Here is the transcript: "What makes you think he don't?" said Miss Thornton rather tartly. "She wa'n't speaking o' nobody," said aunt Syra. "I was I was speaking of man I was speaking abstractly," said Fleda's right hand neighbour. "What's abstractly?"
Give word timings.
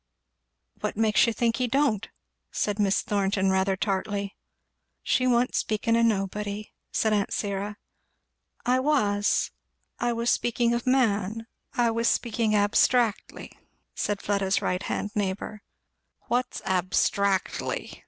"What 0.79 0.97
makes 0.97 1.27
you 1.27 1.31
think 1.33 1.57
he 1.57 1.67
don't?" 1.67 2.09
said 2.51 2.79
Miss 2.79 3.03
Thornton 3.03 3.51
rather 3.51 3.75
tartly. 3.77 4.35
"She 5.03 5.27
wa'n't 5.27 5.53
speaking 5.53 5.95
o' 5.95 6.01
nobody," 6.01 6.73
said 6.91 7.13
aunt 7.13 7.31
Syra. 7.31 7.77
"I 8.65 8.79
was 8.79 9.51
I 9.99 10.11
was 10.13 10.31
speaking 10.31 10.73
of 10.73 10.87
man 10.87 11.45
I 11.75 11.91
was 11.91 12.07
speaking 12.07 12.55
abstractly," 12.55 13.51
said 13.93 14.23
Fleda's 14.23 14.59
right 14.59 14.81
hand 14.81 15.11
neighbour. 15.15 15.61
"What's 16.29 16.63
abstractly?" 16.65 17.99